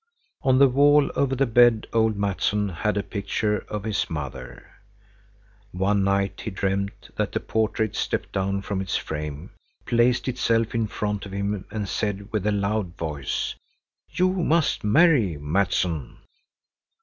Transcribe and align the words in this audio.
On 0.41 0.57
the 0.57 0.67
wall 0.67 1.11
over 1.15 1.35
the 1.35 1.45
bed 1.45 1.85
old 1.93 2.17
Mattsson 2.17 2.69
had 2.73 2.97
a 2.97 3.03
picture 3.03 3.59
of 3.69 3.83
his 3.83 4.09
mother. 4.09 4.65
One 5.73 6.03
night 6.03 6.41
he 6.41 6.49
dreamed 6.49 6.89
that 7.17 7.33
the 7.33 7.39
portrait 7.39 7.95
stepped 7.95 8.31
down 8.31 8.63
from 8.63 8.81
its 8.81 8.95
frame, 8.97 9.51
placed 9.85 10.27
itself 10.27 10.73
in 10.73 10.87
front 10.87 11.27
of 11.27 11.33
him 11.33 11.65
and 11.69 11.87
said 11.87 12.31
with 12.33 12.47
a 12.47 12.51
loud 12.51 12.97
voice: 12.97 13.53
"You 14.09 14.31
must 14.33 14.83
marry, 14.83 15.37
Mattson." 15.37 16.17